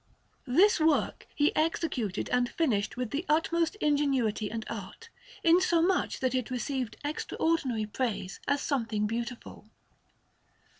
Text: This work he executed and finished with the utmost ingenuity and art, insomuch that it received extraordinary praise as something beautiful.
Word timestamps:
This 0.47 0.79
work 0.79 1.27
he 1.35 1.55
executed 1.55 2.27
and 2.29 2.49
finished 2.49 2.97
with 2.97 3.11
the 3.11 3.23
utmost 3.29 3.75
ingenuity 3.75 4.49
and 4.49 4.65
art, 4.67 5.09
insomuch 5.43 6.21
that 6.21 6.33
it 6.33 6.49
received 6.49 6.97
extraordinary 7.05 7.85
praise 7.85 8.39
as 8.47 8.63
something 8.63 9.05
beautiful. 9.05 9.69